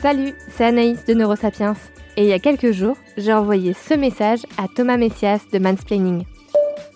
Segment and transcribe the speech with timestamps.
[0.00, 1.74] Salut, c'est Anaïs de Neurosapiens.
[2.16, 6.22] Et il y a quelques jours, j'ai envoyé ce message à Thomas Messias de Mansplaining.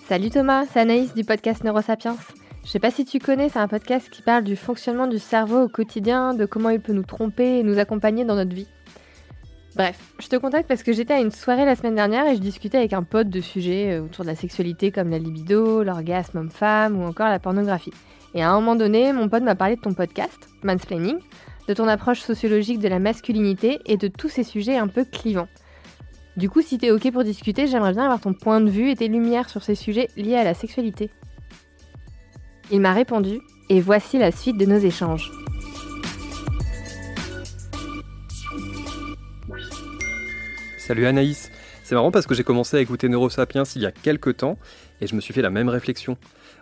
[0.09, 2.17] Salut Thomas, c'est Anaïs du podcast Neurosapiens.
[2.65, 5.63] Je sais pas si tu connais, c'est un podcast qui parle du fonctionnement du cerveau
[5.63, 8.69] au quotidien, de comment il peut nous tromper et nous accompagner dans notre vie.
[9.75, 12.41] Bref, je te contacte parce que j'étais à une soirée la semaine dernière et je
[12.41, 16.39] discutais avec un pote de sujets euh, autour de la sexualité comme la libido, l'orgasme
[16.39, 17.93] homme-femme ou encore la pornographie.
[18.35, 21.19] Et à un moment donné, mon pote m'a parlé de ton podcast, Mansplaining,
[21.69, 25.49] de ton approche sociologique de la masculinité et de tous ces sujets un peu clivants.
[26.37, 28.97] Du coup, si t'es ok pour discuter, j'aimerais bien avoir ton point de vue et
[28.97, 31.11] tes lumières sur ces sujets liés à la sexualité.
[32.71, 35.31] Il m'a répondu, et voici la suite de nos échanges.
[40.79, 41.51] Salut Anaïs,
[41.85, 44.59] c'est marrant parce que j'ai commencé à écouter Neurosapiens il y a quelques temps
[45.01, 46.17] et je me suis fait la même réflexion.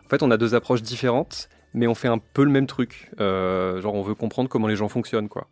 [0.05, 3.11] En fait, on a deux approches différentes, mais on fait un peu le même truc.
[3.21, 5.47] Euh, genre, on veut comprendre comment les gens fonctionnent, quoi.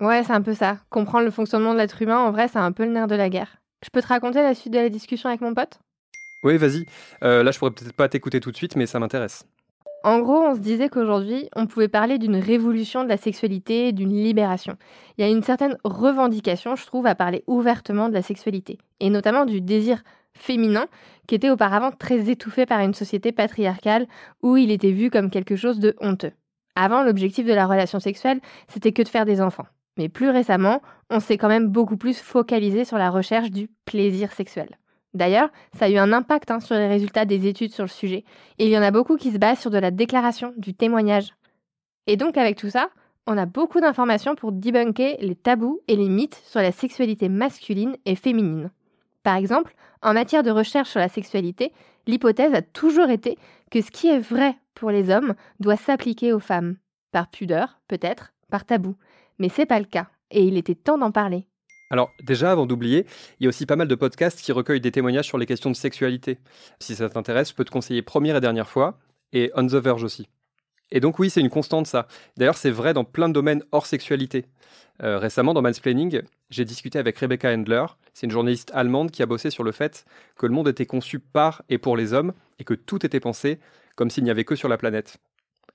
[0.00, 0.78] Ouais, c'est un peu ça.
[0.88, 3.28] Comprendre le fonctionnement de l'être humain, en vrai, c'est un peu le nerf de la
[3.28, 3.58] guerre.
[3.84, 5.78] Je peux te raconter la suite de la discussion avec mon pote?
[6.42, 6.86] Oui, vas-y.
[7.22, 9.44] Euh, là, je pourrais peut-être pas t'écouter tout de suite, mais ça m'intéresse.
[10.02, 14.14] En gros, on se disait qu'aujourd'hui, on pouvait parler d'une révolution de la sexualité, d'une
[14.14, 14.76] libération.
[15.18, 19.10] Il y a une certaine revendication, je trouve, à parler ouvertement de la sexualité, et
[19.10, 20.02] notamment du désir
[20.36, 20.86] féminin,
[21.26, 24.06] qui était auparavant très étouffé par une société patriarcale
[24.42, 26.32] où il était vu comme quelque chose de honteux.
[26.74, 29.66] Avant, l'objectif de la relation sexuelle, c'était que de faire des enfants.
[29.96, 34.32] Mais plus récemment, on s'est quand même beaucoup plus focalisé sur la recherche du plaisir
[34.32, 34.78] sexuel.
[35.12, 38.24] D'ailleurs, ça a eu un impact hein, sur les résultats des études sur le sujet,
[38.58, 41.34] et il y en a beaucoup qui se basent sur de la déclaration, du témoignage.
[42.06, 42.90] Et donc avec tout ça,
[43.26, 47.96] on a beaucoup d'informations pour debunker les tabous et les mythes sur la sexualité masculine
[48.06, 48.70] et féminine.
[49.22, 51.72] Par exemple, en matière de recherche sur la sexualité,
[52.06, 53.38] l'hypothèse a toujours été
[53.70, 56.76] que ce qui est vrai pour les hommes doit s'appliquer aux femmes.
[57.12, 58.96] Par pudeur, peut-être, par tabou.
[59.38, 61.46] Mais c'est pas le cas, et il était temps d'en parler.
[61.90, 63.04] Alors déjà, avant d'oublier,
[63.38, 65.70] il y a aussi pas mal de podcasts qui recueillent des témoignages sur les questions
[65.70, 66.38] de sexualité.
[66.78, 68.98] Si ça t'intéresse, je peux te conseiller Première et Dernière fois,
[69.32, 70.28] et On the Verge aussi.
[70.90, 72.06] Et donc oui, c'est une constante ça.
[72.36, 74.46] D'ailleurs, c'est vrai dans plein de domaines hors sexualité.
[75.02, 77.86] Euh, récemment, dans Mansplaining, j'ai discuté avec Rebecca Handler.
[78.12, 80.04] C'est une journaliste allemande qui a bossé sur le fait
[80.36, 83.60] que le monde était conçu par et pour les hommes et que tout était pensé
[83.94, 85.18] comme s'il n'y avait que sur la planète.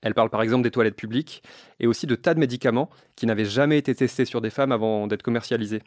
[0.02, 1.42] Elle parle par exemple des toilettes publiques
[1.80, 5.06] et aussi de tas de médicaments qui n'avaient jamais été testés sur des femmes avant
[5.06, 5.82] d'être commercialisés.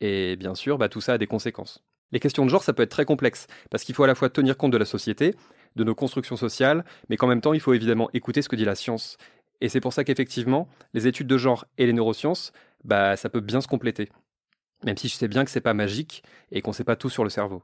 [0.00, 1.82] Et bien sûr, bah, tout ça a des conséquences.
[2.12, 4.30] Les questions de genre, ça peut être très complexe, parce qu'il faut à la fois
[4.30, 5.34] tenir compte de la société,
[5.76, 8.64] de nos constructions sociales, mais qu'en même temps, il faut évidemment écouter ce que dit
[8.64, 9.16] la science.
[9.60, 12.52] Et c'est pour ça qu'effectivement, les études de genre et les neurosciences,
[12.84, 14.08] bah, ça peut bien se compléter.
[14.84, 17.24] Même si je sais bien que c'est pas magique et qu'on sait pas tout sur
[17.24, 17.62] le cerveau.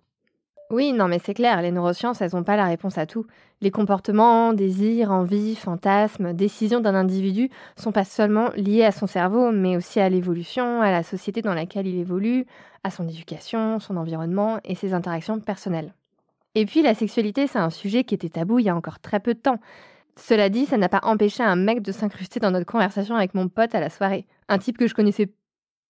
[0.69, 3.25] Oui, non, mais c'est clair, les neurosciences, elles n'ont pas la réponse à tout.
[3.61, 9.53] Les comportements, désirs, envies, fantasmes, décisions d'un individu sont pas seulement liés à son cerveau,
[9.53, 12.47] mais aussi à l'évolution, à la société dans laquelle il évolue,
[12.83, 15.95] à son éducation, son environnement et ses interactions personnelles.
[16.57, 19.21] Et puis, la sexualité, c'est un sujet qui était tabou il y a encore très
[19.21, 19.61] peu de temps.
[20.19, 23.49] Cela dit, ça n'a pas empêché un mec de s'incruster dans notre conversation avec mon
[23.49, 24.27] pote à la soirée.
[24.49, 25.29] Un type que je connaissais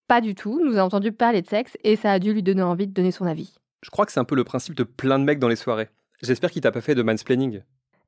[0.09, 2.63] pas du tout, nous a entendu parler de sexe et ça a dû lui donner
[2.63, 3.55] envie de donner son avis.
[3.83, 5.89] Je crois que c'est un peu le principe de plein de mecs dans les soirées.
[6.21, 7.63] J'espère qu'il t'a pas fait de mansplaining.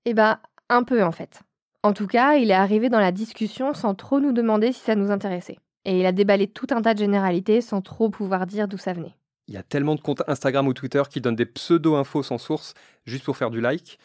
[0.05, 1.43] Eh bah, un peu en fait.
[1.85, 4.97] En tout cas, il est arrivé dans la discussion sans trop nous demander si ça
[4.97, 5.59] nous intéressait.
[5.85, 8.93] Et il a déballé tout un tas de généralités sans trop pouvoir dire d'où ça
[8.93, 9.18] venait.
[9.49, 12.75] Il y a tellement de comptes Instagram ou Twitter qui donnent des pseudo-infos sans source
[13.07, 13.99] juste pour faire du like.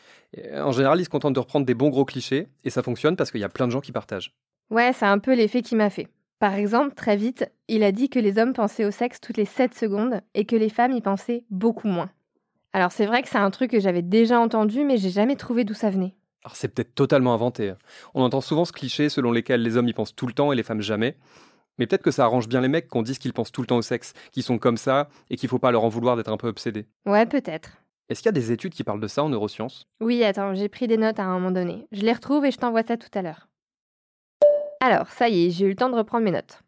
[0.56, 3.30] en général, ils se contentent de reprendre des bons gros clichés et ça fonctionne parce
[3.30, 4.34] qu'il y a plein de gens qui partagent.
[4.70, 6.08] Ouais, c'est un peu l'effet qui m'a fait.
[6.40, 9.46] Par exemple, très vite, il a dit que les hommes pensaient au sexe toutes les
[9.46, 12.10] 7 secondes et que les femmes y pensaient beaucoup moins.
[12.72, 15.66] Alors c'est vrai que c'est un truc que j'avais déjà entendu, mais j'ai jamais trouvé
[15.66, 16.16] d'où ça venait.
[16.44, 17.70] Alors c'est peut-être totalement inventé.
[17.70, 17.78] Hein.
[18.14, 20.56] On entend souvent ce cliché selon lequel les hommes y pensent tout le temps et
[20.56, 21.16] les femmes jamais.
[21.78, 23.78] Mais peut-être que ça arrange bien les mecs qu'on dise qu'ils pensent tout le temps
[23.78, 26.38] au sexe, qu'ils sont comme ça et qu'il faut pas leur en vouloir d'être un
[26.38, 26.86] peu obsédés.
[27.06, 27.84] Ouais, peut-être.
[28.10, 29.88] Est-ce qu'il y a des études qui parlent de ça en neurosciences?
[30.02, 31.88] Oui, attends, j'ai pris des notes à un moment donné.
[31.92, 33.48] Je les retrouve et je t'envoie ça tout à l'heure.
[34.82, 36.62] Alors, ça y est, j'ai eu le temps de reprendre mes notes.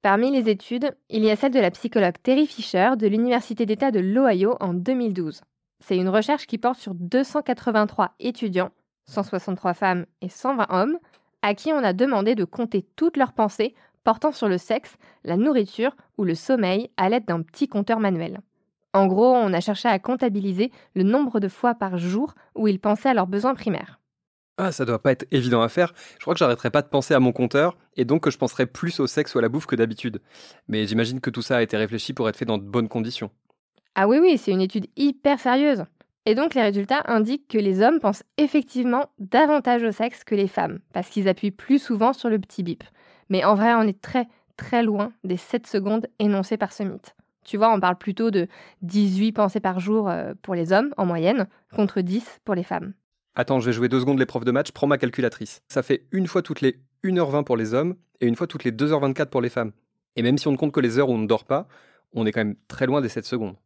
[0.00, 3.90] Parmi les études, il y a celle de la psychologue Terry Fisher de l'Université d'État
[3.90, 5.42] de l'Ohio en 2012.
[5.80, 8.70] C'est une recherche qui porte sur 283 étudiants,
[9.06, 10.98] 163 femmes et 120 hommes,
[11.42, 13.74] à qui on a demandé de compter toutes leurs pensées
[14.08, 18.40] portant sur le sexe, la nourriture ou le sommeil à l'aide d'un petit compteur manuel.
[18.94, 22.80] En gros, on a cherché à comptabiliser le nombre de fois par jour où ils
[22.80, 24.00] pensaient à leurs besoins primaires.
[24.56, 25.92] Ah, ça doit pas être évident à faire.
[26.14, 28.64] Je crois que j'arrêterai pas de penser à mon compteur et donc que je penserai
[28.64, 30.22] plus au sexe ou à la bouffe que d'habitude.
[30.68, 33.30] Mais j'imagine que tout ça a été réfléchi pour être fait dans de bonnes conditions.
[33.94, 35.84] Ah oui, oui, c'est une étude hyper sérieuse.
[36.24, 40.48] Et donc les résultats indiquent que les hommes pensent effectivement davantage au sexe que les
[40.48, 42.84] femmes, parce qu'ils appuient plus souvent sur le petit bip.
[43.28, 44.26] Mais en vrai, on est très,
[44.56, 47.14] très loin des 7 secondes énoncées par ce mythe.
[47.44, 48.46] Tu vois, on parle plutôt de
[48.82, 52.92] 18 pensées par jour euh, pour les hommes en moyenne, contre 10 pour les femmes.
[53.34, 55.62] Attends, je vais jouer deux secondes l'épreuve de match, prends ma calculatrice.
[55.68, 58.72] Ça fait une fois toutes les 1h20 pour les hommes et une fois toutes les
[58.72, 59.72] 2h24 pour les femmes.
[60.16, 61.68] Et même si on ne compte que les heures où on ne dort pas,
[62.12, 63.56] on est quand même très loin des 7 secondes.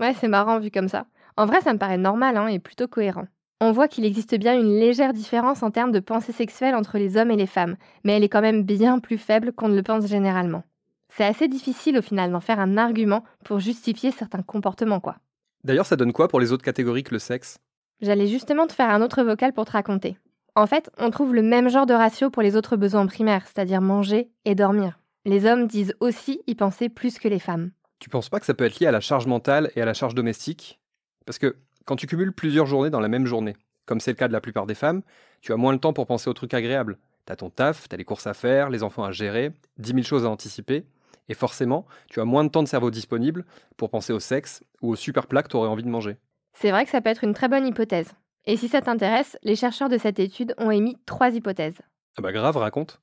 [0.00, 1.06] Ouais, c'est marrant vu comme ça.
[1.36, 3.26] En vrai, ça me paraît normal hein, et plutôt cohérent.
[3.60, 7.16] On voit qu'il existe bien une légère différence en termes de pensée sexuelle entre les
[7.16, 9.82] hommes et les femmes, mais elle est quand même bien plus faible qu'on ne le
[9.82, 10.62] pense généralement.
[11.08, 15.16] C'est assez difficile au final d'en faire un argument pour justifier certains comportements, quoi.
[15.64, 17.58] D'ailleurs, ça donne quoi pour les autres catégories que le sexe?
[18.00, 20.18] J'allais justement te faire un autre vocal pour te raconter.
[20.54, 23.80] En fait, on trouve le même genre de ratio pour les autres besoins primaires, c'est-à-dire
[23.80, 25.00] manger et dormir.
[25.24, 27.72] Les hommes disent aussi y penser plus que les femmes.
[27.98, 29.94] Tu penses pas que ça peut être lié à la charge mentale et à la
[29.94, 30.78] charge domestique?
[31.26, 31.56] Parce que
[31.88, 33.56] quand tu cumules plusieurs journées dans la même journée,
[33.86, 35.00] comme c'est le cas de la plupart des femmes,
[35.40, 36.98] tu as moins le temps pour penser aux trucs agréables.
[37.24, 40.26] T'as ton taf, t'as les courses à faire, les enfants à gérer, dix mille choses
[40.26, 40.84] à anticiper,
[41.30, 43.46] et forcément, tu as moins de temps de cerveau disponible
[43.78, 46.18] pour penser au sexe ou aux super plats que t'aurais envie de manger.
[46.52, 48.12] C'est vrai que ça peut être une très bonne hypothèse.
[48.44, 51.80] Et si ça t'intéresse, les chercheurs de cette étude ont émis trois hypothèses.
[52.18, 53.00] Ah bah grave, raconte.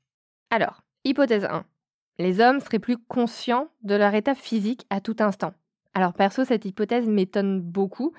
[0.51, 1.65] Alors, hypothèse 1.
[2.19, 5.55] Les hommes seraient plus conscients de leur état physique à tout instant.
[5.95, 8.13] Alors perso, cette hypothèse m'étonne beaucoup,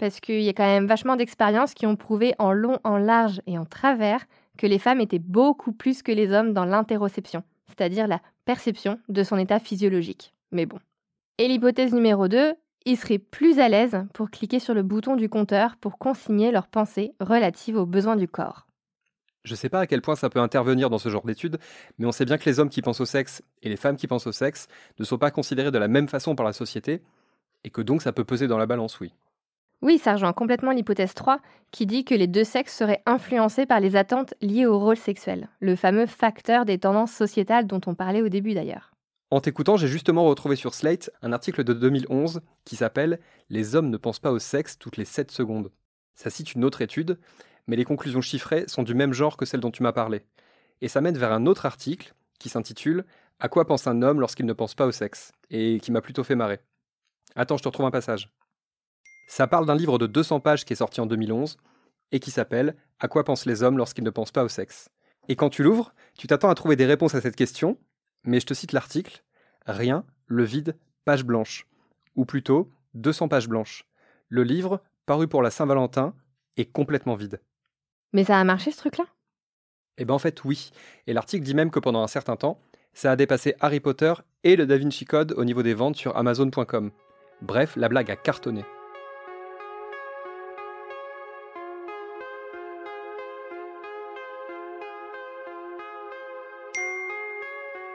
[0.00, 3.42] parce qu'il y a quand même vachement d'expériences qui ont prouvé en long, en large
[3.46, 4.24] et en travers
[4.56, 9.22] que les femmes étaient beaucoup plus que les hommes dans l'interoception, c'est-à-dire la perception de
[9.22, 10.32] son état physiologique.
[10.52, 10.78] Mais bon.
[11.36, 12.54] Et l'hypothèse numéro 2,
[12.86, 16.68] ils seraient plus à l'aise pour cliquer sur le bouton du compteur pour consigner leurs
[16.68, 18.66] pensées relatives aux besoins du corps.
[19.44, 21.58] Je sais pas à quel point ça peut intervenir dans ce genre d'études,
[21.98, 24.06] mais on sait bien que les hommes qui pensent au sexe et les femmes qui
[24.06, 24.66] pensent au sexe
[24.98, 27.02] ne sont pas considérés de la même façon par la société,
[27.64, 29.12] et que donc ça peut peser dans la balance, oui.
[29.82, 31.40] Oui, ça rejoint complètement l'hypothèse 3,
[31.70, 35.48] qui dit que les deux sexes seraient influencés par les attentes liées au rôle sexuel,
[35.60, 38.92] le fameux facteur des tendances sociétales dont on parlait au début d'ailleurs.
[39.30, 43.88] En t'écoutant, j'ai justement retrouvé sur Slate un article de 2011 qui s'appelle Les hommes
[43.88, 45.70] ne pensent pas au sexe toutes les 7 secondes.
[46.14, 47.18] Ça cite une autre étude,
[47.66, 50.22] mais les conclusions chiffrées sont du même genre que celles dont tu m'as parlé.
[50.82, 53.04] Et ça mène vers un autre article qui s'intitule
[53.38, 55.32] À quoi pense un homme lorsqu'il ne pense pas au sexe?
[55.48, 56.60] et qui m'a plutôt fait marrer.
[57.34, 58.30] Attends, je te retrouve un passage.
[59.30, 61.56] Ça parle d'un livre de 200 pages qui est sorti en 2011
[62.10, 64.88] et qui s'appelle À quoi pensent les hommes lorsqu'ils ne pensent pas au sexe?
[65.28, 67.78] Et quand tu l'ouvres, tu t'attends à trouver des réponses à cette question,
[68.24, 69.22] mais je te cite l'article
[69.66, 71.68] Rien, le vide, page blanche.
[72.16, 73.84] Ou plutôt 200 pages blanches.
[74.28, 76.12] Le livre, paru pour la Saint-Valentin,
[76.56, 77.40] est complètement vide.
[78.12, 79.04] Mais ça a marché ce truc-là?
[79.98, 80.72] Eh ben en fait oui.
[81.06, 82.60] Et l'article dit même que pendant un certain temps,
[82.94, 84.12] ça a dépassé Harry Potter
[84.42, 86.90] et le Da Vinci Code au niveau des ventes sur Amazon.com.
[87.42, 88.64] Bref, la blague a cartonné.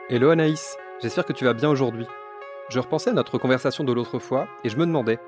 [0.08, 2.06] Hello Anaïs, j'espère que tu vas bien aujourd'hui.
[2.68, 5.18] Je repensais à notre conversation de l'autre fois et je me demandais,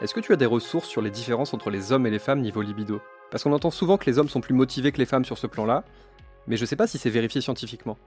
[0.00, 2.40] est-ce que tu as des ressources sur les différences entre les hommes et les femmes
[2.40, 3.00] niveau libido?
[3.32, 5.48] Parce qu'on entend souvent que les hommes sont plus motivés que les femmes sur ce
[5.48, 5.82] plan-là,
[6.46, 7.98] mais je sais pas si c'est vérifié scientifiquement.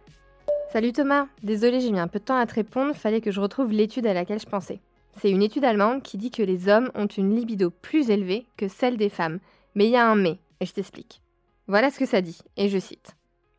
[0.72, 3.42] Salut Thomas, désolé j'ai mis un peu de temps à te répondre, fallait que je
[3.42, 4.80] retrouve l'étude à laquelle je pensais.
[5.20, 8.70] C'est une étude allemande qui dit que les hommes ont une libido plus élevée que
[8.70, 9.40] celle des femmes.
[9.76, 11.22] Mais il y a un mais, et je t'explique.
[11.68, 13.18] Voilà ce que ça dit, et je cite.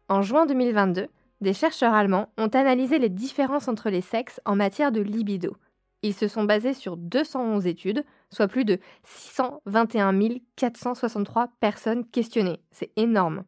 [0.09, 1.09] En juin 2022,
[1.43, 5.57] des chercheurs allemands ont analysé les différences entre les sexes en matière de libido.
[6.03, 10.13] Ils se sont basés sur 211 études, soit plus de 621
[10.57, 12.61] 463 personnes questionnées.
[12.73, 13.45] C'est énorme.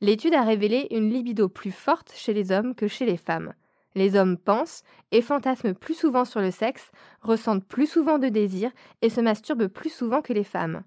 [0.00, 3.52] L'étude a révélé une libido plus forte chez les hommes que chez les femmes.
[3.94, 8.70] Les hommes pensent et fantasment plus souvent sur le sexe, ressentent plus souvent de désir
[9.02, 10.82] et se masturbent plus souvent que les femmes.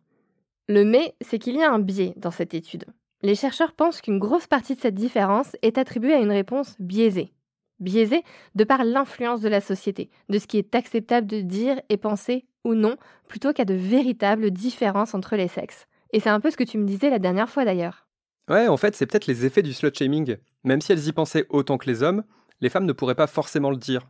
[0.68, 2.86] Le mais, c'est qu'il y a un biais dans cette étude.
[3.26, 7.34] Les chercheurs pensent qu'une grosse partie de cette différence est attribuée à une réponse biaisée.
[7.80, 8.22] Biaisée
[8.54, 12.46] de par l'influence de la société, de ce qui est acceptable de dire et penser
[12.64, 15.88] ou non, plutôt qu'à de véritables différences entre les sexes.
[16.14, 18.08] Et c'est un peu ce que tu me disais la dernière fois d'ailleurs.
[18.48, 20.38] Ouais, en fait, c'est peut-être les effets du slut-shaming.
[20.64, 22.24] Même si elles y pensaient autant que les hommes,
[22.62, 24.08] les femmes ne pourraient pas forcément le dire.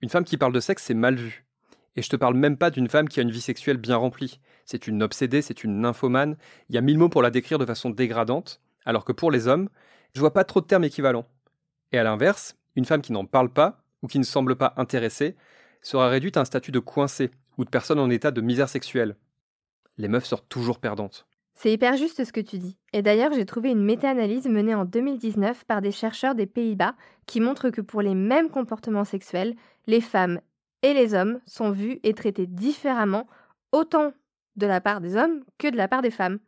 [0.00, 1.44] Une femme qui parle de sexe, c'est mal vu.
[1.96, 4.40] Et je te parle même pas d'une femme qui a une vie sexuelle bien remplie.
[4.64, 6.36] C'est une obsédée, c'est une nymphomane.
[6.68, 9.46] Il y a mille mots pour la décrire de façon dégradante, alors que pour les
[9.46, 9.68] hommes,
[10.14, 11.26] je vois pas trop de termes équivalents.
[11.92, 15.36] Et à l'inverse, une femme qui n'en parle pas, ou qui ne semble pas intéressée,
[15.82, 19.16] sera réduite à un statut de coincée, ou de personne en état de misère sexuelle.
[19.96, 21.26] Les meufs sortent toujours perdantes.
[21.54, 22.76] C'est hyper juste ce que tu dis.
[22.92, 26.96] Et d'ailleurs, j'ai trouvé une méta-analyse menée en 2019 par des chercheurs des Pays-Bas
[27.26, 29.54] qui montre que pour les mêmes comportements sexuels,
[29.86, 30.40] les femmes
[30.84, 33.26] et les hommes sont vus et traités différemment,
[33.72, 34.12] autant
[34.56, 36.38] de la part des hommes que de la part des femmes.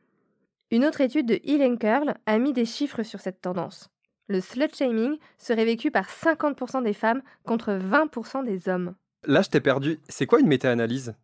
[0.71, 3.89] Une autre étude de Hill Curl a mis des chiffres sur cette tendance.
[4.29, 8.95] Le slut-shaming serait vécu par 50% des femmes contre 20% des hommes.
[9.25, 10.01] Là, je t'ai perdu.
[10.09, 11.15] C'est quoi une méta-analyse?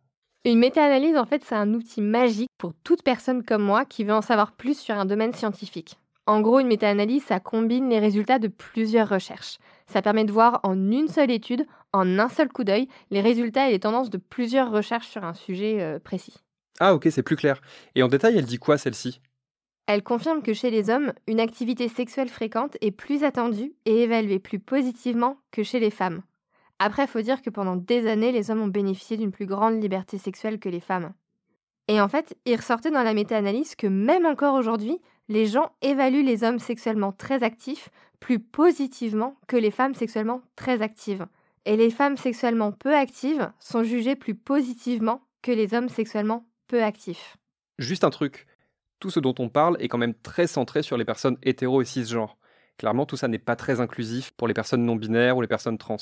[0.43, 4.13] Une méta-analyse, en fait, c'est un outil magique pour toute personne comme moi qui veut
[4.13, 5.99] en savoir plus sur un domaine scientifique.
[6.25, 9.59] En gros, une méta-analyse, ça combine les résultats de plusieurs recherches.
[9.87, 13.69] Ça permet de voir en une seule étude, en un seul coup d'œil, les résultats
[13.69, 16.35] et les tendances de plusieurs recherches sur un sujet euh, précis.
[16.79, 17.61] Ah ok, c'est plus clair.
[17.95, 19.21] Et en détail, elle dit quoi celle-ci?
[19.85, 24.39] Elle confirme que chez les hommes, une activité sexuelle fréquente est plus attendue et évaluée
[24.39, 26.23] plus positivement que chez les femmes.
[26.79, 29.81] Après, il faut dire que pendant des années, les hommes ont bénéficié d'une plus grande
[29.81, 31.13] liberté sexuelle que les femmes.
[31.89, 36.23] Et en fait, il ressortait dans la méta-analyse que même encore aujourd'hui, les gens évaluent
[36.23, 41.25] les hommes sexuellement très actifs plus positivement que les femmes sexuellement très actives.
[41.65, 46.83] Et les femmes sexuellement peu actives sont jugées plus positivement que les hommes sexuellement peu
[46.83, 47.37] actifs.
[47.79, 48.47] Juste un truc.
[48.99, 51.85] Tout ce dont on parle est quand même très centré sur les personnes hétéro et
[51.85, 52.37] cisgenres.
[52.77, 55.77] Clairement, tout ça n'est pas très inclusif pour les personnes non binaires ou les personnes
[55.77, 55.97] trans.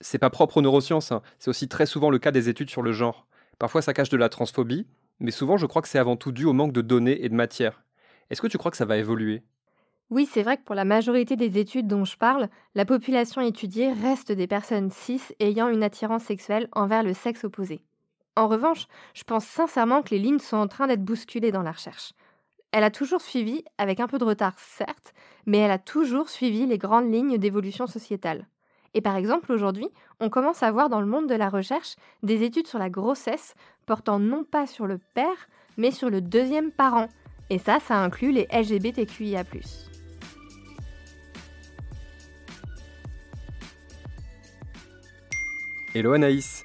[0.00, 1.22] C'est pas propre aux neurosciences, hein.
[1.38, 3.26] c'est aussi très souvent le cas des études sur le genre.
[3.58, 4.86] Parfois ça cache de la transphobie,
[5.20, 7.34] mais souvent je crois que c'est avant tout dû au manque de données et de
[7.34, 7.84] matière.
[8.30, 9.42] Est-ce que tu crois que ça va évoluer?
[10.14, 13.92] Oui, c'est vrai que pour la majorité des études dont je parle, la population étudiée
[13.92, 17.80] reste des personnes cis ayant une attirance sexuelle envers le sexe opposé.
[18.36, 21.72] En revanche, je pense sincèrement que les lignes sont en train d'être bousculées dans la
[21.72, 22.12] recherche.
[22.70, 25.14] Elle a toujours suivi, avec un peu de retard certes,
[25.46, 28.46] mais elle a toujours suivi les grandes lignes d'évolution sociétale.
[28.94, 29.88] Et par exemple, aujourd'hui,
[30.20, 33.56] on commence à voir dans le monde de la recherche des études sur la grossesse
[33.84, 37.08] portant non pas sur le père, mais sur le deuxième parent.
[37.50, 39.42] Et ça, ça inclut les LGBTQIA.
[45.96, 46.64] Hello Anaïs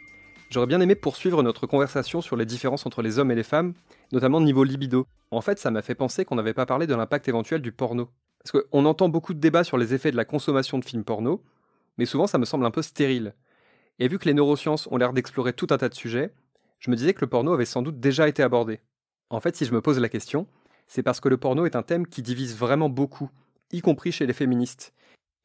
[0.49, 3.75] J'aurais bien aimé poursuivre notre conversation sur les différences entre les hommes et les femmes,
[4.11, 5.05] notamment niveau libido.
[5.29, 8.09] En fait, ça m'a fait penser qu'on n'avait pas parlé de l'impact éventuel du porno.
[8.39, 11.43] Parce qu'on entend beaucoup de débats sur les effets de la consommation de films porno,
[11.99, 13.35] mais souvent ça me semble un peu stérile.
[13.99, 16.33] Et vu que les neurosciences ont l'air d'explorer tout un tas de sujets,
[16.79, 18.79] je me disais que le porno avait sans doute déjà été abordé.
[19.29, 20.47] En fait, si je me pose la question,
[20.87, 23.29] c'est parce que le porno est un thème qui divise vraiment beaucoup,
[23.71, 24.91] y compris chez les féministes.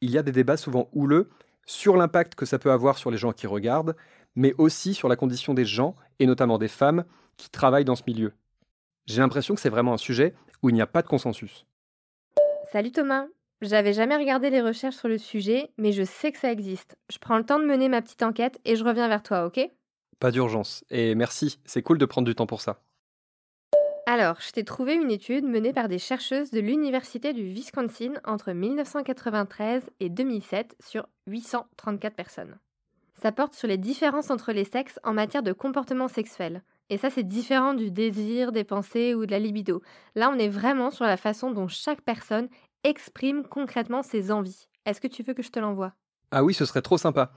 [0.01, 1.29] Il y a des débats souvent houleux
[1.65, 3.95] sur l'impact que ça peut avoir sur les gens qui regardent,
[4.35, 7.05] mais aussi sur la condition des gens, et notamment des femmes,
[7.37, 8.33] qui travaillent dans ce milieu.
[9.05, 11.65] J'ai l'impression que c'est vraiment un sujet où il n'y a pas de consensus.
[12.71, 13.25] Salut Thomas
[13.61, 16.97] j'avais jamais regardé les recherches sur le sujet, mais je sais que ça existe.
[17.11, 19.59] Je prends le temps de mener ma petite enquête et je reviens vers toi, ok?
[20.19, 20.83] Pas d'urgence.
[20.89, 22.81] Et merci, c'est cool de prendre du temps pour ça.
[24.07, 28.51] Alors, je t'ai trouvé une étude menée par des chercheuses de l'Université du Wisconsin entre
[28.51, 32.59] 1993 et 2007 sur 834 personnes.
[33.15, 36.61] Ça porte sur les différences entre les sexes en matière de comportement sexuel.
[36.91, 39.81] Et ça, c'est différent du désir, des pensées ou de la libido.
[40.13, 42.47] Là, on est vraiment sur la façon dont chaque personne
[42.83, 44.67] exprime concrètement ses envies.
[44.85, 45.93] Est-ce que tu veux que je te l'envoie?
[46.29, 47.31] Ah oui, ce serait trop sympa.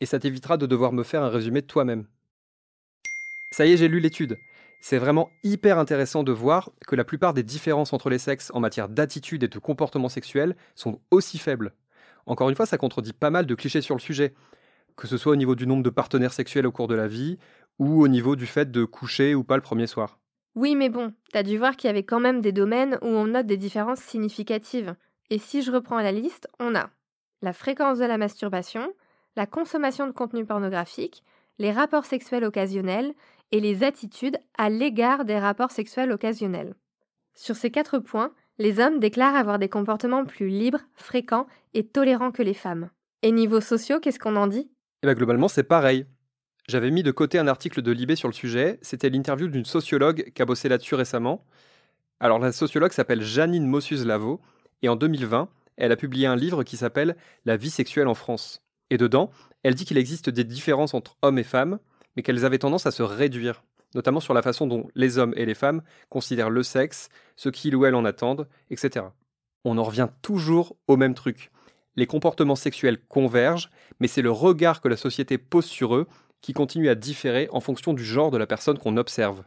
[0.00, 2.08] Et ça t'évitera de devoir me faire un résumé de toi-même.
[3.50, 4.38] Ça y est, j'ai lu l'étude.
[4.80, 8.60] C'est vraiment hyper intéressant de voir que la plupart des différences entre les sexes en
[8.60, 11.72] matière d'attitude et de comportement sexuel sont aussi faibles.
[12.26, 14.34] Encore une fois, ça contredit pas mal de clichés sur le sujet,
[14.96, 17.38] que ce soit au niveau du nombre de partenaires sexuels au cours de la vie,
[17.78, 20.18] ou au niveau du fait de coucher ou pas le premier soir.
[20.54, 23.28] Oui, mais bon, t'as dû voir qu'il y avait quand même des domaines où on
[23.28, 24.94] note des différences significatives.
[25.30, 26.90] Et si je reprends la liste, on a
[27.42, 28.92] la fréquence de la masturbation,
[29.36, 31.22] la consommation de contenu pornographique,
[31.58, 33.14] les rapports sexuels occasionnels
[33.52, 36.74] et les attitudes à l'égard des rapports sexuels occasionnels.
[37.34, 42.32] Sur ces quatre points, les hommes déclarent avoir des comportements plus libres, fréquents et tolérants
[42.32, 42.90] que les femmes.
[43.22, 44.70] Et niveau sociaux, qu'est-ce qu'on en dit?
[45.02, 46.06] Eh bien globalement, c'est pareil.
[46.68, 48.78] J'avais mis de côté un article de Libé sur le sujet.
[48.82, 51.44] C'était l'interview d'une sociologue qui a bossé là-dessus récemment.
[52.20, 54.40] Alors, la sociologue s'appelle Janine Mossus-Lavo,
[54.82, 58.62] et en 2020, elle a publié un livre qui s'appelle La vie sexuelle en France.
[58.90, 59.30] Et dedans,
[59.62, 61.78] elle dit qu'il existe des différences entre hommes et femmes,
[62.18, 63.62] mais qu'elles avaient tendance à se réduire,
[63.94, 67.76] notamment sur la façon dont les hommes et les femmes considèrent le sexe, ce qu'ils
[67.76, 69.06] ou elles en attendent, etc.
[69.64, 71.52] On en revient toujours au même truc.
[71.94, 73.70] Les comportements sexuels convergent,
[74.00, 76.08] mais c'est le regard que la société pose sur eux
[76.40, 79.44] qui continue à différer en fonction du genre de la personne qu'on observe.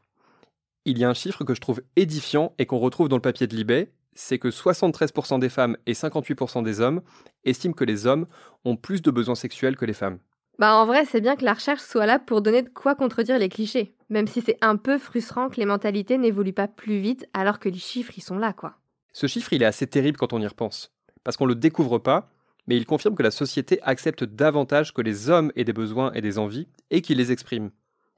[0.86, 3.48] Il y a un chiffre que je trouve édifiant et qu'on retrouve dans le papier
[3.48, 7.02] de Libé, c'est que 73% des femmes et 58% des hommes
[7.44, 8.28] estiment que les hommes
[8.64, 10.20] ont plus de besoins sexuels que les femmes.
[10.62, 13.40] Bah en vrai, c'est bien que la recherche soit là pour donner de quoi contredire
[13.40, 17.26] les clichés, même si c'est un peu frustrant que les mentalités n'évoluent pas plus vite
[17.34, 18.76] alors que les chiffres y sont là quoi.
[19.12, 20.92] Ce chiffre, il est assez terrible quand on y repense,
[21.24, 22.30] parce qu'on le découvre pas
[22.68, 26.22] mais il confirme que la société accepte davantage que les hommes aient des besoins et
[26.22, 27.72] des envies, et qu'ils les expriment.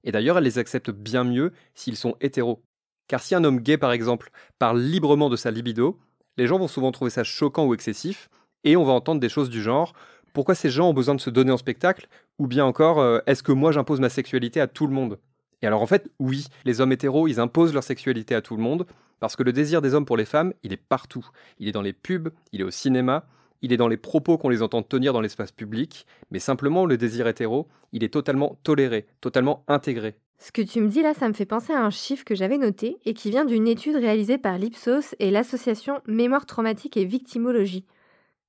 [0.04, 2.62] Et d'ailleurs, elle les accepte bien mieux s'ils sont hétéros.
[3.08, 5.98] Car si un homme gay, par exemple, parle librement de sa libido,
[6.36, 8.30] Les gens vont souvent trouver ça choquant ou excessif,
[8.66, 9.94] et on va entendre des choses du genre
[10.34, 12.08] pourquoi ces gens ont besoin de se donner en spectacle
[12.40, 15.20] Ou bien encore, euh, est-ce que moi j'impose ma sexualité à tout le monde?
[15.62, 18.64] Et alors en fait, oui, les hommes hétéros, ils imposent leur sexualité à tout le
[18.64, 18.86] monde,
[19.20, 21.26] parce que le désir des hommes pour les femmes, il est partout.
[21.60, 23.26] Il est dans les pubs, il est au cinéma,
[23.62, 26.98] il est dans les propos qu'on les entend tenir dans l'espace public, mais simplement le
[26.98, 30.16] désir hétéro, il est totalement toléré, totalement intégré.
[30.38, 32.58] Ce que tu me dis là, ça me fait penser à un chiffre que j'avais
[32.58, 37.86] noté et qui vient d'une étude réalisée par l'Ipsos et l'association Mémoire traumatique et victimologie.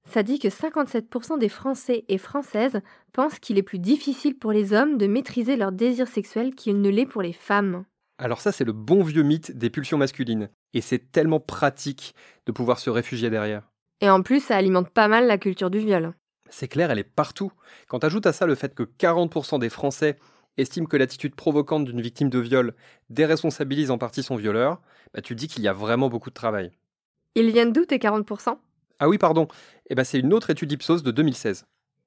[0.08, 2.80] Ça dit que 57% des Français et Françaises
[3.12, 6.90] pensent qu'il est plus difficile pour les hommes de maîtriser leur désir sexuel qu'il ne
[6.90, 7.84] l'est pour les femmes.
[8.18, 10.50] Alors ça, c'est le bon vieux mythe des pulsions masculines.
[10.73, 12.14] Et c'est tellement pratique
[12.46, 13.70] de pouvoir se réfugier derrière.
[14.00, 16.14] Et en plus, ça alimente pas mal la culture du viol.
[16.49, 17.52] C'est clair, elle est partout.
[17.88, 20.18] Quand tu ajoutes à ça le fait que 40% des Français
[20.56, 22.75] estiment que l'attitude provocante d'une victime de viol
[23.11, 24.80] déresponsabilise en partie son violeur,
[25.12, 26.70] bah tu dis qu'il y a vraiment beaucoup de travail.
[27.34, 28.56] Ils viennent d'où tes 40%
[28.98, 29.48] ah oui, pardon.
[29.90, 31.66] Eh ben, c'est une autre étude Ipsos de 2016.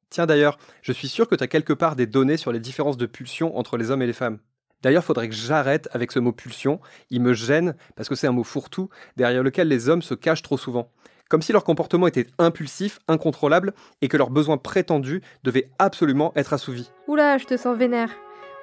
[0.10, 2.98] Tiens d'ailleurs, je suis sûr que tu as quelque part des données sur les différences
[2.98, 4.40] de pulsion entre les hommes et les femmes.
[4.82, 6.80] D'ailleurs, faudrait que j'arrête avec ce mot pulsion.
[7.10, 10.44] Il me gêne parce que c'est un mot fourre-tout derrière lequel les hommes se cachent
[10.44, 10.92] trop souvent.
[11.30, 16.54] Comme si leur comportement était impulsif, incontrôlable et que leurs besoins prétendus devaient absolument être
[16.54, 16.90] assouvis.
[17.08, 18.12] Oula, je te sens vénère.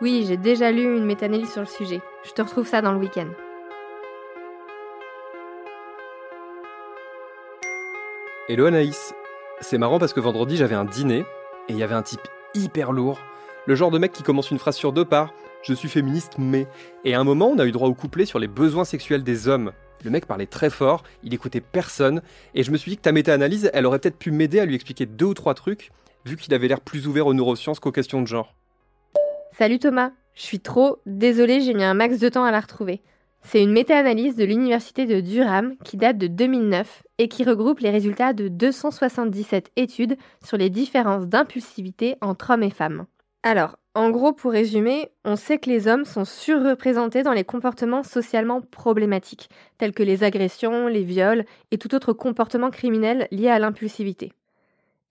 [0.00, 2.00] Oui, j'ai déjà lu une métanalyse sur le sujet.
[2.24, 3.28] Je te retrouve ça dans le week-end.
[8.46, 9.14] Hello Anaïs,
[9.62, 12.20] c'est marrant parce que vendredi j'avais un dîner et il y avait un type
[12.52, 13.18] hyper lourd,
[13.64, 15.32] le genre de mec qui commence une phrase sur deux par
[15.62, 16.66] je suis féministe mais
[17.06, 19.48] et à un moment on a eu droit au couplet sur les besoins sexuels des
[19.48, 19.72] hommes.
[20.04, 22.20] Le mec parlait très fort, il écoutait personne
[22.54, 24.74] et je me suis dit que ta méta-analyse, elle aurait peut-être pu m'aider à lui
[24.74, 25.90] expliquer deux ou trois trucs
[26.26, 28.54] vu qu'il avait l'air plus ouvert aux neurosciences qu'aux questions de genre.
[29.56, 33.00] Salut Thomas, je suis trop désolée, j'ai mis un max de temps à la retrouver.
[33.46, 37.90] C'est une méta-analyse de l'Université de Durham qui date de 2009 et qui regroupe les
[37.90, 43.06] résultats de 277 études sur les différences d'impulsivité entre hommes et femmes.
[43.42, 48.02] Alors, en gros, pour résumer, on sait que les hommes sont surreprésentés dans les comportements
[48.02, 53.58] socialement problématiques, tels que les agressions, les viols et tout autre comportement criminel lié à
[53.58, 54.32] l'impulsivité.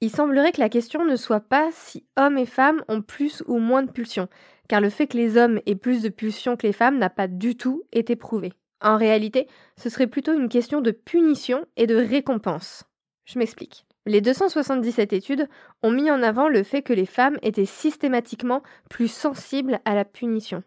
[0.01, 3.59] Il semblerait que la question ne soit pas si hommes et femmes ont plus ou
[3.59, 4.27] moins de pulsions,
[4.67, 7.27] car le fait que les hommes aient plus de pulsions que les femmes n'a pas
[7.27, 8.53] du tout été prouvé.
[8.81, 9.47] En réalité,
[9.77, 12.83] ce serait plutôt une question de punition et de récompense.
[13.25, 13.85] Je m'explique.
[14.05, 15.47] Les 277 études
[15.81, 20.03] ont mis en avant le fait que les femmes étaient systématiquement plus sensibles à la
[20.03, 20.63] punition.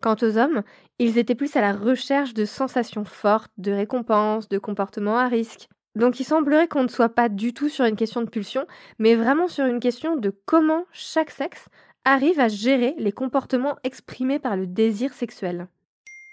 [0.00, 0.62] Quant aux hommes,
[1.00, 5.68] ils étaient plus à la recherche de sensations fortes, de récompenses, de comportements à risque.
[5.96, 8.66] Donc il semblerait qu'on ne soit pas du tout sur une question de pulsion,
[8.98, 11.66] mais vraiment sur une question de comment chaque sexe
[12.06, 15.66] arrive à gérer les comportements exprimés par le désir sexuel.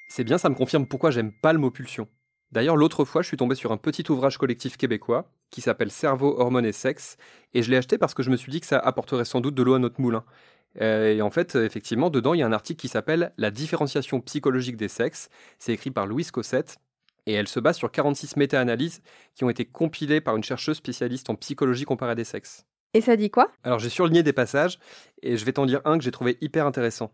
[0.08, 2.08] C'est bien, ça me confirme pourquoi j'aime pas le mot pulsion.
[2.52, 6.40] D'ailleurs, l'autre fois, je suis tombé sur un petit ouvrage collectif québécois qui s'appelle Cerveau,
[6.40, 7.18] hormones et sexe,
[7.56, 9.56] et je l'ai acheté parce que je me suis dit que ça apporterait sans doute
[9.56, 10.24] de l'eau à notre moulin.
[10.80, 14.22] Euh, et en fait, effectivement, dedans, il y a un article qui s'appelle La différenciation
[14.22, 15.30] psychologique des sexes.
[15.58, 16.78] C'est écrit par Louise Cossette,
[17.26, 19.02] et elle se base sur 46 méta-analyses
[19.34, 22.68] qui ont été compilées par une chercheuse spécialiste en psychologie comparée des sexes.
[22.94, 23.52] Et ça dit quoi?
[23.64, 24.80] Alors j'ai surligné des passages
[25.22, 27.12] et je vais t'en dire un que j'ai trouvé hyper intéressant.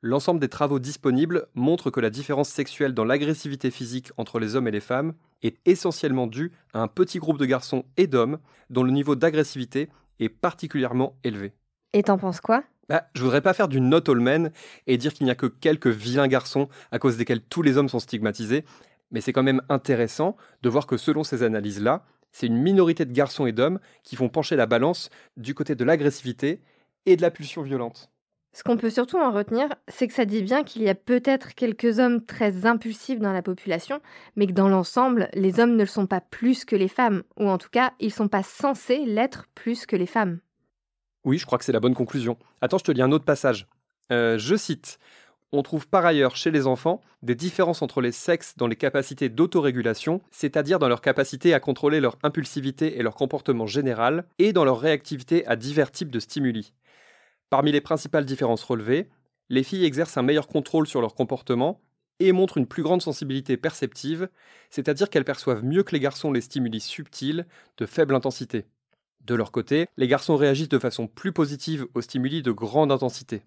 [0.00, 4.68] L'ensemble des travaux disponibles montrent que la différence sexuelle dans l'agressivité physique entre les hommes
[4.68, 8.38] et les femmes est essentiellement due à un petit groupe de garçons et d'hommes
[8.70, 9.88] dont le niveau d'agressivité
[10.20, 11.52] est particulièrement élevé.
[11.94, 12.62] Et t'en penses quoi?
[12.88, 14.52] Bah, je voudrais pas faire du not all men
[14.86, 17.88] et dire qu'il n'y a que quelques vilains garçons à cause desquels tous les hommes
[17.88, 18.64] sont stigmatisés,
[19.10, 23.12] mais c'est quand même intéressant de voir que selon ces analyses-là, c'est une minorité de
[23.12, 26.60] garçons et d'hommes qui font pencher la balance du côté de l'agressivité
[27.06, 28.10] et de la pulsion violente.
[28.52, 31.54] Ce qu'on peut surtout en retenir, c'est que ça dit bien qu'il y a peut-être
[31.54, 34.00] quelques hommes très impulsifs dans la population,
[34.36, 37.48] mais que dans l'ensemble, les hommes ne le sont pas plus que les femmes, ou
[37.48, 40.40] en tout cas, ils ne sont pas censés l'être plus que les femmes.
[41.24, 42.36] Oui, je crois que c'est la bonne conclusion.
[42.60, 43.68] Attends, je te lis un autre passage.
[44.10, 44.98] Euh, je cite
[45.52, 49.28] on trouve par ailleurs chez les enfants des différences entre les sexes dans les capacités
[49.28, 54.64] d'autorégulation, c'est-à-dire dans leur capacité à contrôler leur impulsivité et leur comportement général, et dans
[54.64, 56.74] leur réactivité à divers types de stimuli.
[57.50, 59.08] Parmi les principales différences relevées,
[59.48, 61.80] les filles exercent un meilleur contrôle sur leur comportement
[62.20, 64.28] et montrent une plus grande sensibilité perceptive,
[64.70, 67.46] c'est-à-dire qu'elles perçoivent mieux que les garçons les stimuli subtils
[67.78, 68.66] de faible intensité.
[69.24, 73.42] De leur côté, les garçons réagissent de façon plus positive aux stimuli de grande intensité.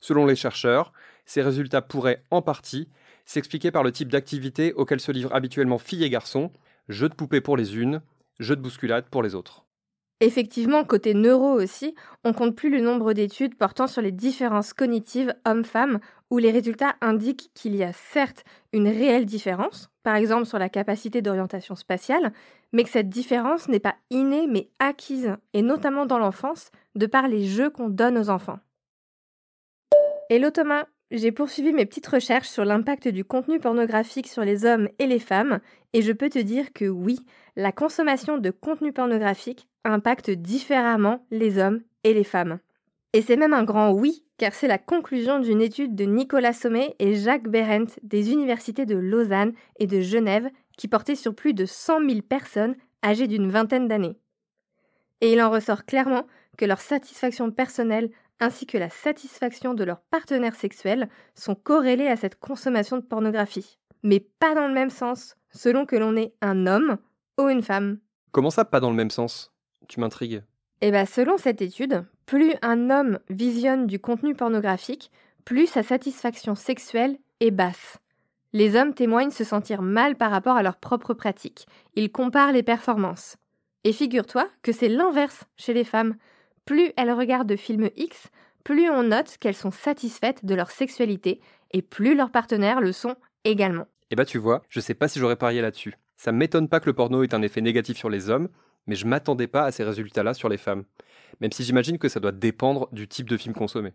[0.00, 0.92] Selon les chercheurs,
[1.28, 2.88] ces résultats pourraient, en partie,
[3.26, 6.50] s'expliquer par le type d'activité auquel se livrent habituellement filles et garçons,
[6.88, 8.00] jeux de poupées pour les unes,
[8.40, 9.66] jeux de bousculade pour les autres.
[10.20, 15.34] Effectivement, côté neuro aussi, on compte plus le nombre d'études portant sur les différences cognitives
[15.44, 20.58] hommes-femmes, où les résultats indiquent qu'il y a certes une réelle différence, par exemple sur
[20.58, 22.32] la capacité d'orientation spatiale,
[22.72, 27.28] mais que cette différence n'est pas innée mais acquise, et notamment dans l'enfance, de par
[27.28, 28.60] les jeux qu'on donne aux enfants.
[30.30, 34.88] Hello Thomas, j'ai poursuivi mes petites recherches sur l'impact du contenu pornographique sur les hommes
[34.98, 35.60] et les femmes,
[35.92, 37.18] et je peux te dire que oui,
[37.56, 42.58] la consommation de contenu pornographique impacte différemment les hommes et les femmes.
[43.14, 46.94] Et c'est même un grand oui, car c'est la conclusion d'une étude de Nicolas Sommet
[46.98, 51.64] et Jacques Berendt des universités de Lausanne et de Genève qui portait sur plus de
[51.64, 54.18] 100 000 personnes âgées d'une vingtaine d'années.
[55.20, 56.26] Et il en ressort clairement
[56.58, 62.16] que leur satisfaction personnelle ainsi que la satisfaction de leurs partenaires sexuels sont corrélés à
[62.16, 63.78] cette consommation de pornographie.
[64.02, 66.98] Mais pas dans le même sens, selon que l'on est un homme
[67.38, 67.98] ou une femme.
[68.32, 69.52] Comment ça, pas dans le même sens?
[69.88, 70.42] Tu m'intrigues.
[70.80, 75.10] Eh bien, selon cette étude, plus un homme visionne du contenu pornographique,
[75.44, 77.98] plus sa satisfaction sexuelle est basse.
[78.52, 81.66] Les hommes témoignent se sentir mal par rapport à leurs propres pratiques.
[81.94, 83.36] Ils comparent les performances.
[83.84, 86.16] Et figure-toi que c'est l'inverse chez les femmes
[86.68, 88.28] plus elles regardent de films X,
[88.62, 93.16] plus on note qu'elles sont satisfaites de leur sexualité et plus leurs partenaires le sont
[93.44, 93.86] également.
[94.10, 95.94] Eh bah tu vois, je sais pas si j'aurais parié là-dessus.
[96.18, 98.50] Ça m'étonne pas que le porno ait un effet négatif sur les hommes,
[98.86, 100.84] mais je m'attendais pas à ces résultats-là sur les femmes.
[101.40, 103.94] Même si j'imagine que ça doit dépendre du type de film consommé.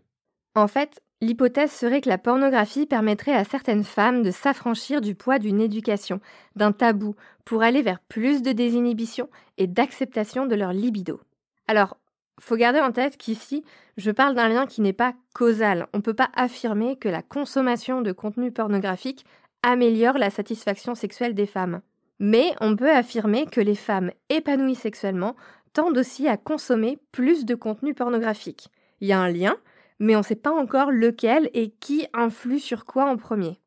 [0.56, 5.38] En fait, l'hypothèse serait que la pornographie permettrait à certaines femmes de s'affranchir du poids
[5.38, 6.20] d'une éducation,
[6.56, 11.20] d'un tabou, pour aller vers plus de désinhibition et d'acceptation de leur libido.
[11.68, 11.96] Alors,
[12.40, 13.64] faut garder en tête qu'ici,
[13.96, 15.86] je parle d'un lien qui n'est pas causal.
[15.92, 19.24] On ne peut pas affirmer que la consommation de contenu pornographique
[19.62, 21.80] améliore la satisfaction sexuelle des femmes.
[22.18, 25.36] Mais on peut affirmer que les femmes épanouies sexuellement
[25.72, 28.68] tendent aussi à consommer plus de contenu pornographique.
[29.00, 29.56] Il y a un lien,
[29.98, 33.58] mais on ne sait pas encore lequel et qui influe sur quoi en premier.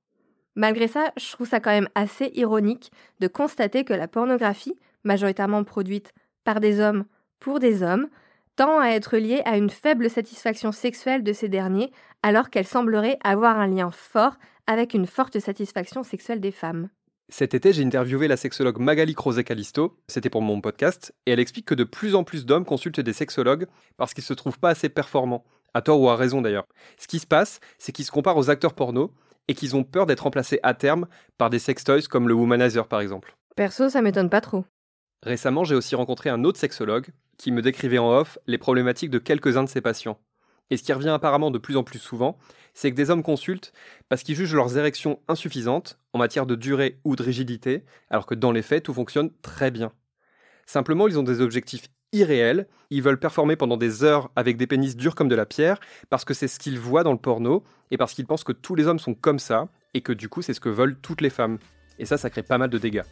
[0.55, 5.63] Malgré ça, je trouve ça quand même assez ironique de constater que la pornographie, majoritairement
[5.63, 7.05] produite par des hommes
[7.39, 8.07] pour des hommes,
[8.57, 11.91] tend à être liée à une faible satisfaction sexuelle de ces derniers,
[12.23, 16.89] alors qu'elle semblerait avoir un lien fort avec une forte satisfaction sexuelle des femmes.
[17.29, 21.65] Cet été, j'ai interviewé la sexologue Magali Crozet-Calisto, c'était pour mon podcast, et elle explique
[21.65, 24.89] que de plus en plus d'hommes consultent des sexologues parce qu'ils se trouvent pas assez
[24.89, 26.65] performants, à tort ou à raison d'ailleurs.
[26.97, 29.13] Ce qui se passe, c'est qu'ils se comparent aux acteurs porno
[29.47, 33.01] et qu'ils ont peur d'être remplacés à terme par des sextoys comme le Womanizer par
[33.01, 33.35] exemple.
[33.55, 34.65] Perso, ça m'étonne pas trop.
[35.23, 39.19] Récemment, j'ai aussi rencontré un autre sexologue qui me décrivait en off les problématiques de
[39.19, 40.19] quelques-uns de ses patients.
[40.69, 42.37] Et ce qui revient apparemment de plus en plus souvent,
[42.73, 43.71] c'est que des hommes consultent
[44.09, 48.35] parce qu'ils jugent leurs érections insuffisantes en matière de durée ou de rigidité, alors que
[48.35, 49.91] dans les faits, tout fonctionne très bien.
[50.65, 54.95] Simplement, ils ont des objectifs irréels, ils veulent performer pendant des heures avec des pénis
[54.95, 57.97] durs comme de la pierre, parce que c'est ce qu'ils voient dans le porno, et
[57.97, 60.53] parce qu'ils pensent que tous les hommes sont comme ça, et que du coup c'est
[60.53, 61.59] ce que veulent toutes les femmes.
[61.99, 63.03] Et ça, ça crée pas mal de dégâts.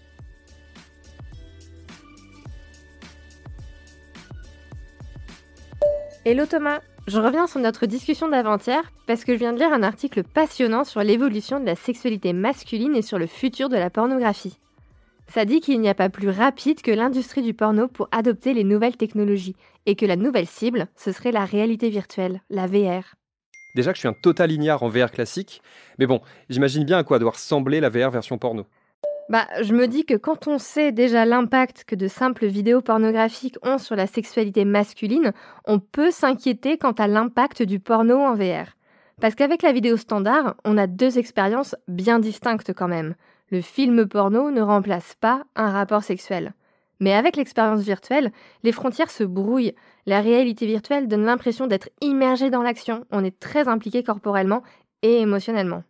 [6.28, 9.84] Hello Thomas, je reviens sur notre discussion d'avant-hier parce que je viens de lire un
[9.84, 14.58] article passionnant sur l'évolution de la sexualité masculine et sur le futur de la pornographie.
[15.28, 18.64] Ça dit qu'il n'y a pas plus rapide que l'industrie du porno pour adopter les
[18.64, 23.14] nouvelles technologies et que la nouvelle cible, ce serait la réalité virtuelle, la VR.
[23.76, 25.62] Déjà que je suis un total ignare en VR classique,
[26.00, 28.66] mais bon, j'imagine bien à quoi doit ressembler la VR version porno.
[29.28, 33.58] Bah, je me dis que quand on sait déjà l'impact que de simples vidéos pornographiques
[33.64, 35.34] ont sur la sexualité masculine,
[35.66, 38.76] on peut s'inquiéter quant à l'impact du porno en VR.
[39.20, 43.16] Parce qu'avec la vidéo standard, on a deux expériences bien distinctes quand même.
[43.50, 46.54] Le film porno ne remplace pas un rapport sexuel.
[47.00, 49.74] Mais avec l'expérience virtuelle, les frontières se brouillent.
[50.06, 53.06] La réalité virtuelle donne l'impression d'être immergé dans l'action.
[53.12, 54.62] On est très impliqué corporellement
[55.02, 55.84] et émotionnellement.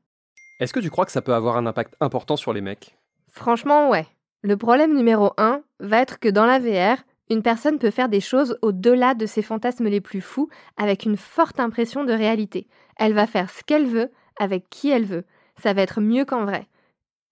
[0.62, 2.96] Est-ce que tu crois que ça peut avoir un impact important sur les mecs?
[3.36, 4.08] Franchement, ouais.
[4.44, 8.22] Le problème numéro un va être que dans la VR, une personne peut faire des
[8.22, 12.68] choses au-delà de ses fantasmes les plus fous avec une forte impression de réalité.
[12.98, 15.26] Elle va faire ce qu'elle veut avec qui elle veut.
[15.62, 16.68] Ça va être mieux qu'en vrai.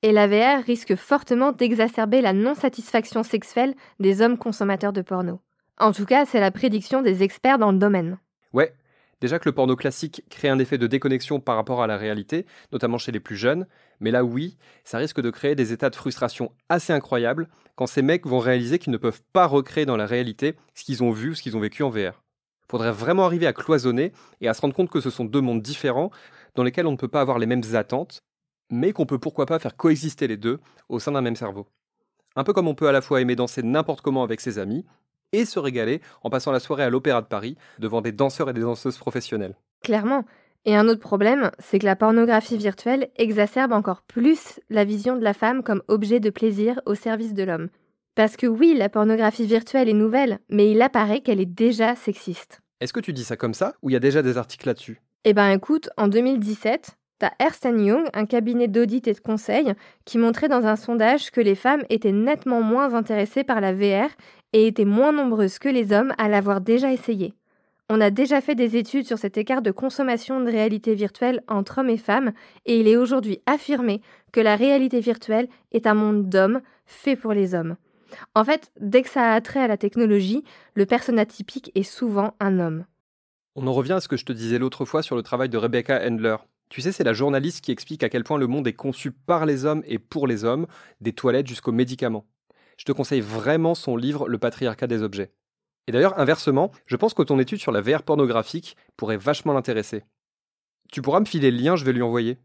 [0.01, 5.39] Et la VR risque fortement d'exacerber la non-satisfaction sexuelle des hommes consommateurs de porno.
[5.79, 8.17] En tout cas, c'est la prédiction des experts dans le domaine.
[8.51, 8.73] Ouais,
[9.23, 12.45] Déjà que le porno classique crée un effet de déconnexion par rapport à la réalité,
[12.73, 13.67] notamment chez les plus jeunes,
[14.01, 18.01] mais là oui, ça risque de créer des états de frustration assez incroyables quand ces
[18.01, 21.35] mecs vont réaliser qu'ils ne peuvent pas recréer dans la réalité ce qu'ils ont vu
[21.35, 22.21] ce qu'ils ont vécu en VR.
[22.69, 25.61] Faudrait vraiment arriver à cloisonner et à se rendre compte que ce sont deux mondes
[25.61, 26.11] différents
[26.55, 28.25] dans lesquels on ne peut pas avoir les mêmes attentes,
[28.71, 30.59] mais qu'on peut pourquoi pas faire coexister les deux
[30.89, 31.69] au sein d'un même cerveau.
[32.35, 34.83] Un peu comme on peut à la fois aimer danser n'importe comment avec ses amis,
[35.33, 38.53] et se régaler en passant la soirée à l'Opéra de Paris devant des danseurs et
[38.53, 39.55] des danseuses professionnels.
[39.83, 40.23] Clairement.
[40.65, 45.23] Et un autre problème, c'est que la pornographie virtuelle exacerbe encore plus la vision de
[45.23, 47.67] la femme comme objet de plaisir au service de l'homme.
[48.15, 52.61] Parce que oui, la pornographie virtuelle est nouvelle, mais il apparaît qu'elle est déjà sexiste.
[52.79, 55.01] Est-ce que tu dis ça comme ça ou il y a déjà des articles là-dessus?
[55.25, 60.17] Eh ben écoute, en 2017, t'as Ernst Young, un cabinet d'audit et de conseil, qui
[60.17, 64.09] montrait dans un sondage que les femmes étaient nettement moins intéressées par la VR
[64.51, 67.33] et étaient moins nombreuses que les hommes à l'avoir déjà essayé.
[67.89, 71.77] On a déjà fait des études sur cet écart de consommation de réalité virtuelle entre
[71.77, 72.33] hommes et femmes,
[72.65, 74.01] et il est aujourd'hui affirmé
[74.33, 77.77] que la réalité virtuelle est un monde d'hommes fait pour les hommes.
[78.35, 82.33] En fait, dès que ça a trait à la technologie, le persona typique est souvent
[82.41, 82.83] un homme.
[83.55, 85.57] On en revient à ce que je te disais l'autre fois sur le travail de
[85.57, 86.35] Rebecca Handler.
[86.73, 89.45] Tu sais, c'est la journaliste qui explique à quel point le monde est conçu par
[89.45, 90.65] les hommes et pour les hommes,
[91.01, 92.25] des toilettes jusqu'aux médicaments.
[92.77, 95.31] Je te conseille vraiment son livre Le patriarcat des objets.
[95.85, 100.01] Et d'ailleurs, inversement, je pense que ton étude sur la VR pornographique pourrait vachement l'intéresser.
[100.91, 102.39] Tu pourras me filer le lien, je vais lui envoyer.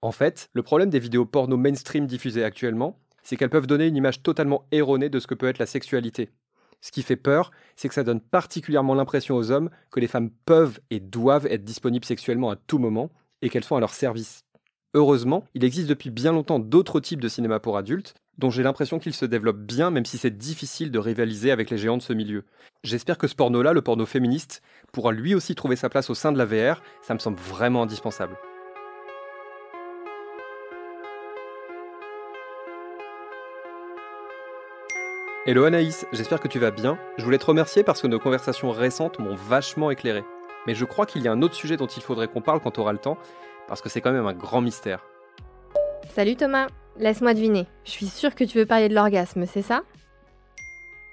[0.00, 3.96] En fait, le problème des vidéos porno mainstream diffusées actuellement, c'est qu'elles peuvent donner une
[3.96, 6.30] image totalement erronée de ce que peut être la sexualité.
[6.80, 10.30] Ce qui fait peur, c'est que ça donne particulièrement l'impression aux hommes que les femmes
[10.46, 13.10] peuvent et doivent être disponibles sexuellement à tout moment
[13.42, 14.44] et qu'elles sont à leur service.
[14.94, 18.98] Heureusement, il existe depuis bien longtemps d'autres types de cinéma pour adultes, dont j'ai l'impression
[18.98, 22.12] qu'ils se développent bien, même si c'est difficile de rivaliser avec les géants de ce
[22.12, 22.44] milieu.
[22.84, 26.32] J'espère que ce porno-là, le porno féministe, pourra lui aussi trouver sa place au sein
[26.32, 28.36] de la VR, ça me semble vraiment indispensable.
[35.46, 36.98] Hello Anaïs, j'espère que tu vas bien.
[37.16, 40.22] Je voulais te remercier parce que nos conversations récentes m'ont vachement éclairé.
[40.68, 42.72] Mais je crois qu'il y a un autre sujet dont il faudrait qu'on parle quand
[42.72, 43.16] tu auras le temps,
[43.68, 45.02] parce que c'est quand même un grand mystère.
[46.10, 46.66] Salut Thomas,
[46.98, 47.66] laisse-moi deviner.
[47.86, 49.80] Je suis sûre que tu veux parler de l'orgasme, c'est ça?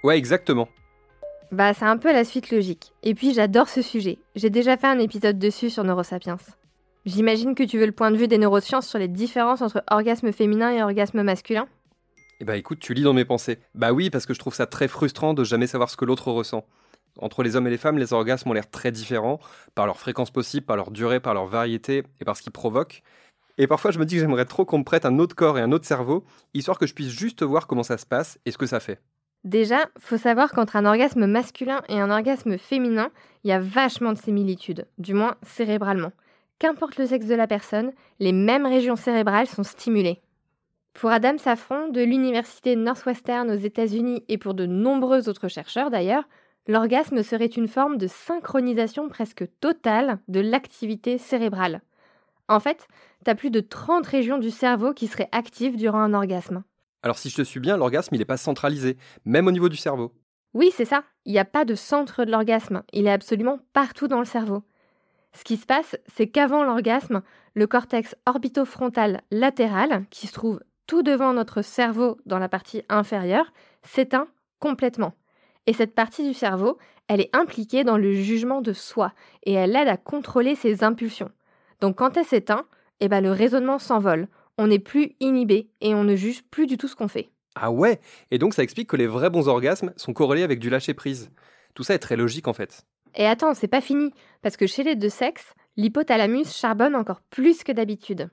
[0.04, 0.68] Ouais, exactement.
[1.54, 2.92] Bah, c'est un peu la suite logique.
[3.02, 4.18] Et puis, j'adore ce sujet.
[4.36, 6.36] J'ai déjà fait un épisode dessus sur Neurosapiens.
[7.06, 10.34] J'imagine que tu veux le point de vue des neurosciences sur les différences entre orgasme
[10.34, 11.66] féminin et orgasme masculin?
[12.42, 13.60] Eh bah écoute, tu lis dans mes pensées.
[13.74, 16.30] Bah oui, parce que je trouve ça très frustrant de jamais savoir ce que l'autre
[16.30, 16.66] ressent.
[17.20, 19.40] Entre les hommes et les femmes, les orgasmes ont l'air très différents,
[19.74, 23.04] par leur fréquence possible, par leur durée, par leur variété et par ce qu'ils provoquent.
[23.58, 25.62] Et parfois, je me dis que j'aimerais trop qu'on me prête un autre corps et
[25.62, 28.58] un autre cerveau, histoire que je puisse juste voir comment ça se passe et ce
[28.58, 29.00] que ça fait.
[29.46, 33.12] Déjà, faut savoir qu'entre un orgasme masculin et un orgasme féminin,
[33.44, 36.12] il y a vachement de similitudes, du moins cérébralement.
[36.58, 40.22] Qu'importe le sexe de la personne, les mêmes régions cérébrales sont stimulées.
[40.94, 46.24] Pour Adam Safron de l'Université Northwestern aux États-Unis et pour de nombreux autres chercheurs d'ailleurs,
[46.68, 51.82] l'orgasme serait une forme de synchronisation presque totale de l'activité cérébrale.
[52.48, 52.88] En fait,
[53.24, 56.64] tu as plus de 30 régions du cerveau qui seraient actives durant un orgasme.
[57.02, 59.78] Alors si je te suis bien, l'orgasme, il n'est pas centralisé, même au niveau du
[59.78, 60.14] cerveau.
[60.54, 61.04] Oui, c'est ça.
[61.26, 62.84] Il n'y a pas de centre de l'orgasme.
[62.94, 64.64] Il est absolument partout dans le cerveau.
[65.34, 67.22] Ce qui se passe, c'est qu'avant l'orgasme,
[67.56, 73.52] le cortex orbitofrontal latéral, qui se trouve tout devant notre cerveau dans la partie inférieure,
[73.84, 74.28] s'éteint
[74.60, 75.14] complètement.
[75.68, 79.76] Et cette partie du cerveau, elle est impliquée dans le jugement de soi et elle
[79.76, 81.32] aide à contrôler ses impulsions.
[81.82, 82.66] Donc quand elle s'éteint,
[83.00, 84.28] eh ben, le raisonnement s'envole.
[84.58, 87.30] On n'est plus inhibé et on ne juge plus du tout ce qu'on fait.
[87.56, 88.00] Ah ouais
[88.32, 91.32] Et donc ça explique que les vrais bons orgasmes sont corrélés avec du lâcher-prise.
[91.74, 92.86] Tout ça est très logique en fait.
[93.16, 97.64] Et attends, c'est pas fini, parce que chez les deux sexes, l'hypothalamus charbonne encore plus
[97.64, 98.30] que d'habitude.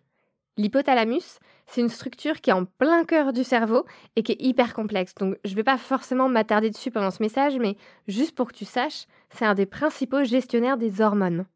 [0.59, 3.87] L'hypothalamus, c'est une structure qui est en plein cœur du cerveau
[4.17, 5.15] et qui est hyper complexe.
[5.15, 8.57] Donc je ne vais pas forcément m'attarder dessus pendant ce message, mais juste pour que
[8.57, 11.47] tu saches, c'est un des principaux gestionnaires des hormones.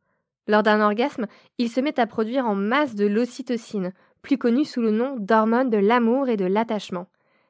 [0.48, 1.26] Lors d'un orgasme,
[1.58, 5.70] il se met à produire en masse de l'ocytocine, plus connue sous le nom d'hormone
[5.70, 7.06] de l'amour et de l'attachement.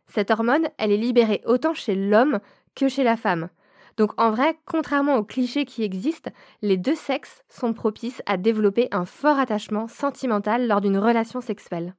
[0.08, 2.40] Cette hormone, elle est libérée autant chez l'homme
[2.74, 3.48] que chez la femme.
[3.96, 6.30] Donc en vrai, contrairement aux clichés qui existent,
[6.60, 11.94] les deux sexes sont propices à développer un fort attachement sentimental lors d'une relation sexuelle.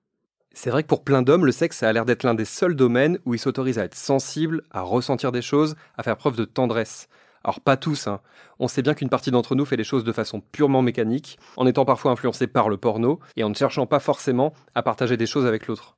[0.53, 3.19] C'est vrai que pour plein d'hommes, le sexe a l'air d'être l'un des seuls domaines
[3.25, 7.07] où ils s'autorisent à être sensibles, à ressentir des choses, à faire preuve de tendresse.
[7.43, 8.19] Alors pas tous, hein.
[8.59, 11.67] on sait bien qu'une partie d'entre nous fait les choses de façon purement mécanique, en
[11.67, 15.27] étant parfois influencé par le porno, et en ne cherchant pas forcément à partager des
[15.27, 15.96] choses avec l'autre.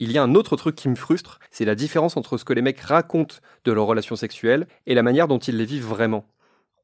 [0.00, 2.52] Il y a un autre truc qui me frustre, c'est la différence entre ce que
[2.52, 6.26] les mecs racontent de leurs relations sexuelles et la manière dont ils les vivent vraiment.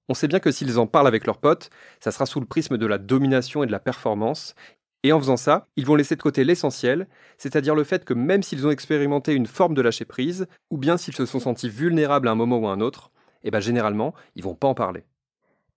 [0.08, 2.78] On sait bien que s'ils en parlent avec leurs potes, ça sera sous le prisme
[2.78, 4.54] de la domination et de la performance,
[5.02, 8.42] et en faisant ça, ils vont laisser de côté l'essentiel, c'est-à-dire le fait que même
[8.42, 12.28] s'ils ont expérimenté une forme de lâcher prise, ou bien s'ils se sont sentis vulnérables
[12.28, 13.10] à un moment ou à un autre,
[13.42, 15.04] eh ben généralement, ils vont pas en parler.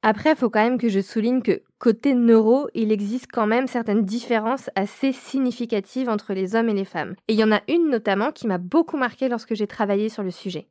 [0.06, 3.68] Après, il faut quand même que je souligne que côté neuro, il existe quand même
[3.68, 7.16] certaines différences assez significatives entre les hommes et les femmes.
[7.30, 10.22] Et il y en a une notamment qui m'a beaucoup marqué lorsque j'ai travaillé sur
[10.22, 10.68] le sujet.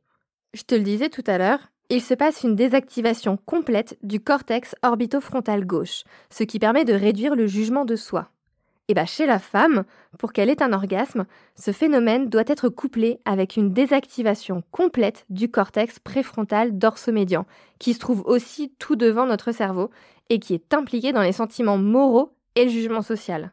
[0.53, 4.75] Je te le disais tout à l'heure, il se passe une désactivation complète du cortex
[4.83, 8.29] orbitofrontal gauche, ce qui permet de réduire le jugement de soi.
[8.93, 9.85] Bien chez la femme,
[10.19, 11.25] pour qu'elle ait un orgasme,
[11.55, 17.47] ce phénomène doit être couplé avec une désactivation complète du cortex préfrontal dorsomédian,
[17.79, 19.89] qui se trouve aussi tout devant notre cerveau
[20.29, 23.51] et qui est impliqué dans les sentiments moraux et le jugement social.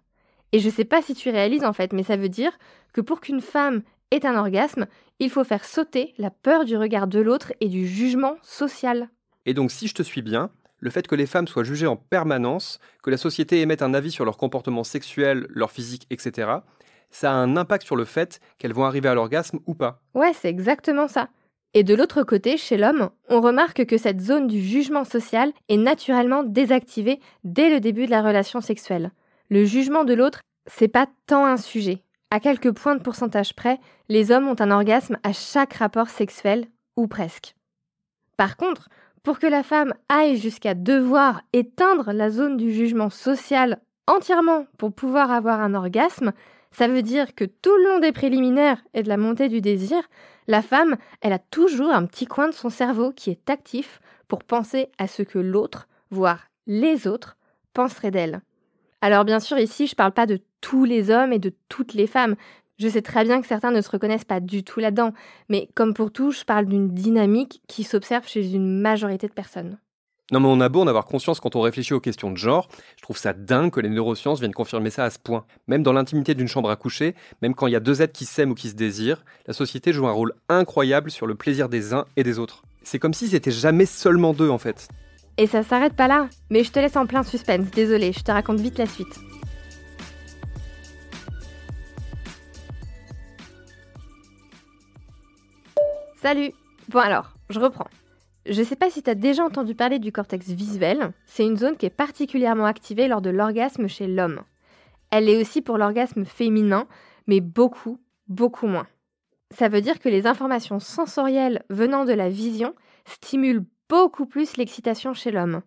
[0.52, 2.52] Et je sais pas si tu réalises en fait, mais ça veut dire
[2.92, 4.88] que pour qu'une femme ait un orgasme,
[5.20, 9.08] il faut faire sauter la peur du regard de l'autre et du jugement social.
[9.46, 11.96] Et donc si je te suis bien, le fait que les femmes soient jugées en
[11.96, 16.50] permanence, que la société émette un avis sur leur comportement sexuel, leur physique, etc.,
[17.10, 20.00] ça a un impact sur le fait qu'elles vont arriver à l'orgasme ou pas.
[20.14, 21.28] Ouais, c'est exactement ça.
[21.74, 25.76] Et de l'autre côté, chez l'homme, on remarque que cette zone du jugement social est
[25.76, 29.12] naturellement désactivée dès le début de la relation sexuelle.
[29.50, 32.02] Le jugement de l'autre, c'est pas tant un sujet.
[32.30, 36.66] À quelques points de pourcentage près, les hommes ont un orgasme à chaque rapport sexuel,
[36.96, 37.54] ou presque.
[38.36, 38.88] Par contre,
[39.22, 44.92] pour que la femme aille jusqu'à devoir éteindre la zone du jugement social entièrement pour
[44.92, 46.32] pouvoir avoir un orgasme,
[46.72, 50.02] ça veut dire que tout le long des préliminaires et de la montée du désir,
[50.46, 54.44] la femme, elle a toujours un petit coin de son cerveau qui est actif pour
[54.44, 57.36] penser à ce que l'autre, voire les autres,
[57.72, 58.40] penseraient d'elle.
[59.00, 61.94] Alors bien sûr, ici, je ne parle pas de tous les hommes et de toutes
[61.94, 62.36] les femmes.
[62.80, 65.12] Je sais très bien que certains ne se reconnaissent pas du tout là-dedans,
[65.50, 69.76] mais comme pour tout, je parle d'une dynamique qui s'observe chez une majorité de personnes.
[70.32, 72.68] Non mais on a beau en avoir conscience quand on réfléchit aux questions de genre,
[72.96, 75.44] je trouve ça dingue que les neurosciences viennent confirmer ça à ce point.
[75.66, 78.24] Même dans l'intimité d'une chambre à coucher, même quand il y a deux êtres qui
[78.24, 81.92] s'aiment ou qui se désirent, la société joue un rôle incroyable sur le plaisir des
[81.92, 82.62] uns et des autres.
[82.82, 84.88] C'est comme si c'était jamais seulement deux en fait.
[85.36, 88.32] Et ça s'arrête pas là, mais je te laisse en plein suspense, désolé, je te
[88.32, 89.20] raconte vite la suite.
[96.20, 96.52] Salut
[96.90, 97.88] Bon alors, je reprends.
[98.44, 101.78] Je sais pas si tu as déjà entendu parler du cortex visuel, c'est une zone
[101.78, 104.42] qui est particulièrement activée lors de l'orgasme chez l'homme.
[105.10, 106.86] Elle est aussi pour l'orgasme féminin,
[107.26, 108.86] mais beaucoup, beaucoup moins.
[109.50, 112.74] Ça veut dire que les informations sensorielles venant de la vision
[113.06, 115.62] stimulent beaucoup plus l'excitation chez l'homme.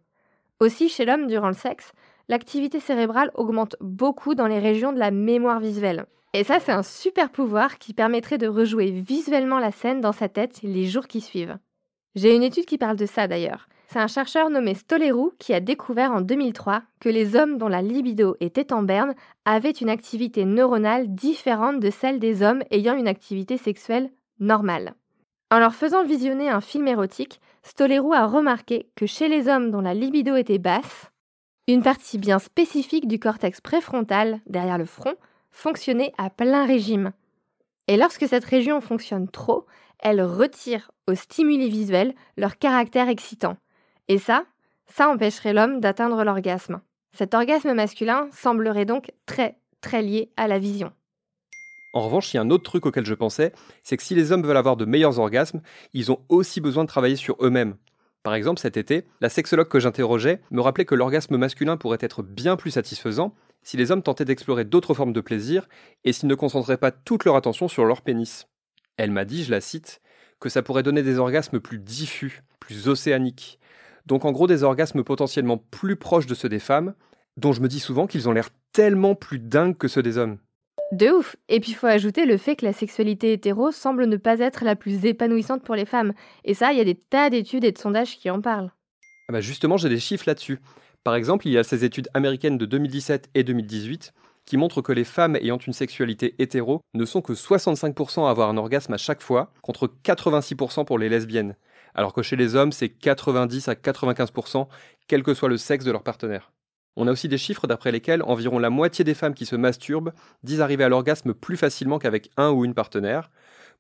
[0.60, 1.94] Aussi, chez l'homme, durant le sexe,
[2.30, 6.06] l'activité cérébrale augmente beaucoup dans les régions de la mémoire visuelle.
[6.34, 10.30] Et ça, c'est un super pouvoir qui permettrait de rejouer visuellement la scène dans sa
[10.30, 11.58] tête les jours qui suivent.
[12.16, 13.68] J'ai une étude qui parle de ça d'ailleurs.
[13.88, 17.84] C'est un chercheur nommé Stolerou qui a découvert en 2003 que les hommes dont la
[17.84, 19.14] libido était en berne
[19.46, 24.96] avaient une activité neuronale différente de celle des hommes ayant une activité sexuelle normale.
[25.52, 29.82] En leur faisant visionner un film érotique, Stolerou a remarqué que chez les hommes dont
[29.82, 31.12] la libido était basse,
[31.68, 35.14] une partie bien spécifique du cortex préfrontal, derrière le front,
[35.54, 37.14] fonctionner à plein régime.
[37.88, 39.66] Et lorsque cette région fonctionne trop,
[40.00, 43.56] elle retire aux stimuli visuels leur caractère excitant.
[44.10, 44.44] Et ça,
[44.88, 46.82] ça empêcherait l'homme d'atteindre l'orgasme.
[47.14, 50.92] Cet orgasme masculin semblerait donc très, très lié à la vision.
[51.94, 54.32] En revanche, il y a un autre truc auquel je pensais, c'est que si les
[54.32, 55.62] hommes veulent avoir de meilleurs orgasmes,
[55.94, 57.76] ils ont aussi besoin de travailler sur eux-mêmes.
[58.24, 62.24] Par exemple, cet été, la sexologue que j'interrogeais me rappelait que l'orgasme masculin pourrait être
[62.24, 65.68] bien plus satisfaisant si les hommes tentaient d'explorer d'autres formes de plaisir
[66.04, 68.48] et s'ils ne concentraient pas toute leur attention sur leur pénis.
[68.98, 70.02] Elle m'a dit, je la cite,
[70.40, 73.60] que ça pourrait donner des orgasmes plus diffus, plus océaniques.
[74.06, 76.94] Donc en gros des orgasmes potentiellement plus proches de ceux des femmes,
[77.38, 80.38] dont je me dis souvent qu'ils ont l'air tellement plus dingues que ceux des hommes.
[80.92, 84.18] De ouf Et puis il faut ajouter le fait que la sexualité hétéro semble ne
[84.18, 86.14] pas être la plus épanouissante pour les femmes.
[86.44, 88.72] Et ça, il y a des tas d'études et de sondages qui en parlent.
[89.30, 90.60] Ah bah justement, j'ai des chiffres là-dessus.
[91.04, 94.14] Par exemple, il y a ces études américaines de 2017 et 2018
[94.46, 98.50] qui montrent que les femmes ayant une sexualité hétéro ne sont que 65% à avoir
[98.50, 101.56] un orgasme à chaque fois, contre 86% pour les lesbiennes,
[101.94, 104.68] alors que chez les hommes, c'est 90 à 95%,
[105.08, 106.52] quel que soit le sexe de leur partenaire.
[106.96, 110.14] On a aussi des chiffres d'après lesquels environ la moitié des femmes qui se masturbent
[110.44, 113.32] disent arriver à l'orgasme plus facilement qu'avec un ou une partenaire.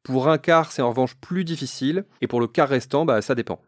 [0.01, 3.35] Pour un quart, c'est en revanche plus difficile, et pour le quart restant, bah, ça
[3.35, 3.61] dépend.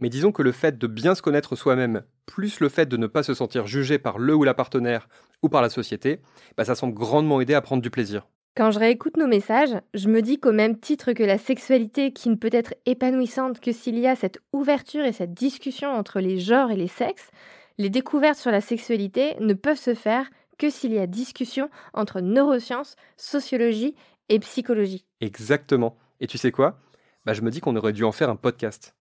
[0.00, 3.06] Mais disons que le fait de bien se connaître soi-même, plus le fait de ne
[3.06, 5.08] pas se sentir jugé par le ou la partenaire
[5.42, 6.20] ou par la société,
[6.56, 8.28] bah ça semble grandement aider à prendre du plaisir.
[8.54, 12.28] Quand je réécoute nos messages, je me dis qu'au même titre que la sexualité qui
[12.28, 16.38] ne peut être épanouissante que s'il y a cette ouverture et cette discussion entre les
[16.38, 17.30] genres et les sexes,
[17.78, 20.28] les découvertes sur la sexualité ne peuvent se faire
[20.58, 23.94] que s'il y a discussion entre neurosciences, sociologie
[24.28, 25.06] et psychologie.
[25.20, 25.96] Exactement.
[26.20, 26.80] Et tu sais quoi?
[27.24, 28.97] Bah, Je me dis qu'on aurait dû en faire un podcast.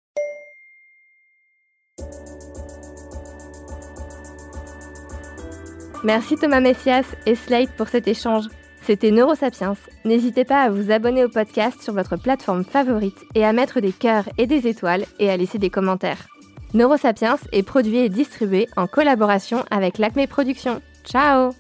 [6.04, 8.46] Merci Thomas Messias et Slate pour cet échange.
[8.82, 9.76] C'était Neurosapiens.
[10.04, 13.92] N'hésitez pas à vous abonner au podcast sur votre plateforme favorite et à mettre des
[13.92, 16.28] cœurs et des étoiles et à laisser des commentaires.
[16.74, 20.82] Neurosapiens est produit et distribué en collaboration avec l'Acme Productions.
[21.04, 21.52] Ciao